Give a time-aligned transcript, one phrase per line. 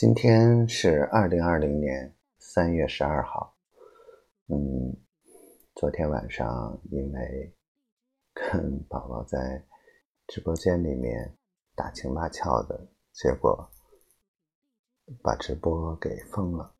[0.00, 3.54] 今天是二零二零年三月十二号。
[4.46, 4.96] 嗯，
[5.74, 7.54] 昨天晚上因为
[8.32, 9.62] 跟宝宝在
[10.26, 11.36] 直播间里面
[11.74, 13.70] 打情骂俏的结果，
[15.22, 16.74] 把直播给封了。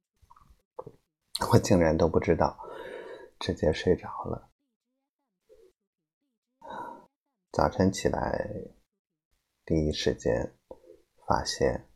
[1.50, 2.54] 我竟然都不知道，
[3.38, 4.50] 直接睡着了。
[7.50, 8.46] 早晨起来，
[9.64, 10.54] 第一时间
[11.26, 11.89] 发现。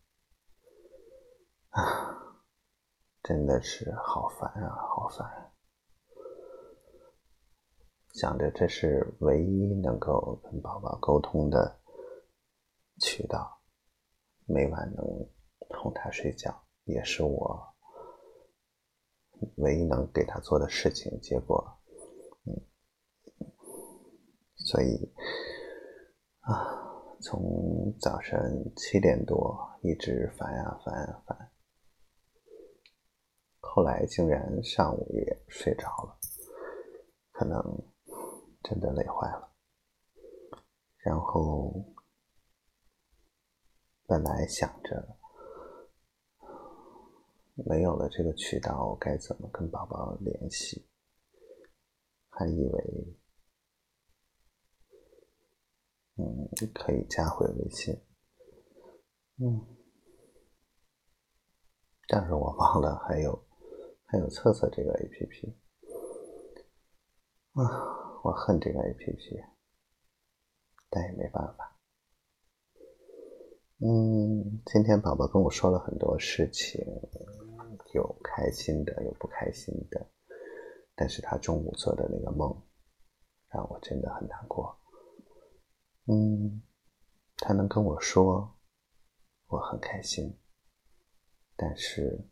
[1.74, 1.82] 啊，
[3.24, 5.50] 真的是好烦啊，好烦！
[8.12, 11.80] 想着这是唯一能够跟宝宝沟通的
[13.00, 13.60] 渠道，
[14.46, 15.04] 每晚能
[15.70, 17.74] 哄他睡觉，也是我
[19.56, 21.20] 唯一能给他做的事情。
[21.20, 21.76] 结果，
[22.46, 22.54] 嗯，
[24.54, 25.12] 所以
[26.42, 31.43] 啊，从早晨七点多一直烦呀烦呀烦。
[33.74, 36.16] 后来竟然上午也睡着了，
[37.32, 37.60] 可能
[38.62, 39.52] 真的累坏了。
[40.98, 41.84] 然后
[44.06, 45.18] 本来想着
[47.66, 50.88] 没有了这个渠道，该怎么跟宝宝联系？
[52.30, 53.18] 还以为
[56.14, 57.92] 嗯可以加回微信，
[59.38, 59.66] 嗯，
[62.06, 63.43] 但是我忘了还有。
[64.14, 65.56] 还有测测这个 A P P
[67.54, 69.42] 啊，我恨这个 A P P，
[70.88, 71.76] 但也没办法。
[73.80, 76.80] 嗯，今天宝宝跟我说了很多事情，
[77.92, 80.08] 有开心的，有不开心的。
[80.94, 82.62] 但是他中午做的那个梦，
[83.48, 84.78] 让我真的很难过。
[86.06, 86.62] 嗯，
[87.38, 88.56] 他能跟我说，
[89.48, 90.38] 我很开心，
[91.56, 92.30] 但是。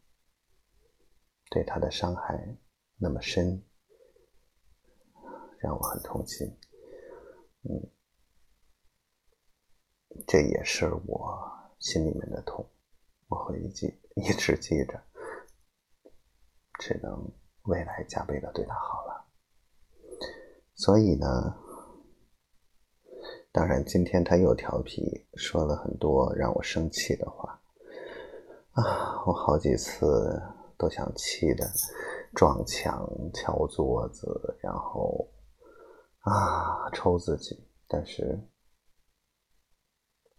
[1.52, 2.56] 对他的伤害
[2.96, 3.62] 那么深，
[5.58, 6.48] 让我很痛心。
[7.64, 7.90] 嗯，
[10.26, 11.46] 这也是我
[11.78, 12.66] 心里面的痛，
[13.28, 14.98] 我会一记一直记着，
[16.78, 17.30] 只能
[17.64, 19.26] 未来加倍的对他好了。
[20.74, 21.54] 所以呢，
[23.52, 27.62] 当然今天他又调皮，说了很多让我生气的话。
[28.70, 30.40] 啊，我好几次。
[30.82, 31.64] 都想气的
[32.34, 35.32] 撞墙、敲桌子，然后
[36.22, 38.36] 啊抽自己，但是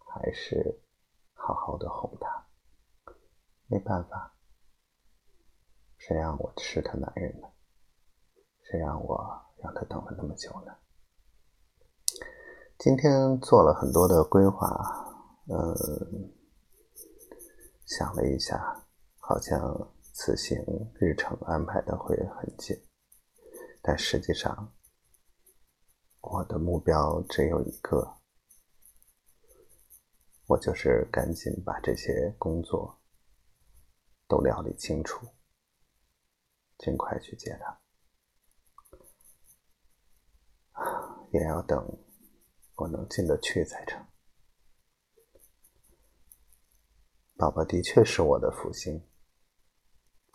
[0.05, 0.81] 还是
[1.33, 2.45] 好好的哄他。
[3.67, 4.35] 没办法，
[5.95, 7.47] 谁让我是他男人呢？
[8.63, 9.17] 谁让我
[9.59, 10.75] 让他等了那么久呢？
[12.77, 14.67] 今天做了很多的规划，
[15.47, 16.33] 嗯，
[17.85, 18.85] 想了一下，
[19.19, 19.89] 好像。
[20.15, 20.63] 此行
[20.93, 22.79] 日程安排的会很紧，
[23.81, 24.71] 但实际上，
[26.21, 28.21] 我的目标只有一个，
[30.45, 33.01] 我就是赶紧把这些工作
[34.27, 35.27] 都料理清楚，
[36.77, 37.81] 尽快去接他，
[41.31, 41.83] 也要等
[42.75, 44.05] 我能进得去才成。
[47.35, 49.09] 宝宝的确是我的福星。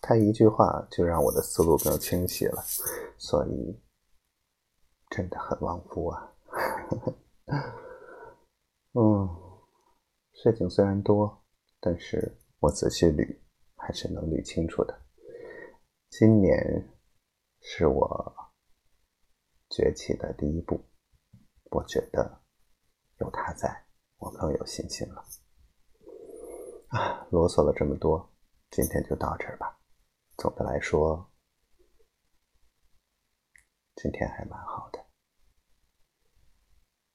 [0.01, 2.63] 他一句话就让我的思路更清晰了，
[3.19, 3.83] 所以
[5.11, 6.33] 真的很旺夫啊！
[8.95, 9.29] 嗯，
[10.33, 11.45] 事情虽然多，
[11.81, 13.39] 但是我仔细捋
[13.77, 15.03] 还是能捋清楚的。
[16.11, 16.89] 今年
[17.61, 18.35] 是我
[19.71, 20.81] 崛起的第一步，
[21.71, 22.41] 我觉得
[23.19, 23.85] 有他在，
[24.19, 25.25] 我更有信心了。
[26.89, 28.33] 啊，啰嗦了这么多，
[28.71, 29.78] 今天就到这儿吧。
[30.39, 31.33] 总的来说，
[33.97, 34.98] 今天还蛮好的。